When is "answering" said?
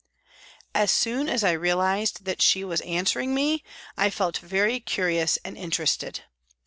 2.81-3.35